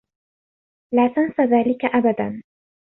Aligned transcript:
لا 0.93 1.07
تنس 1.07 1.39
ذلك 1.41 1.85
أبدا. 1.85 2.43